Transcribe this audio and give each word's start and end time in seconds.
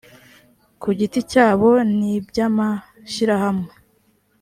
ku 0.81 0.87
giti 0.99 1.19
cyabo 1.31 1.69
n 1.97 1.99
iby 2.15 2.37
amashyirahamwe 2.47 3.71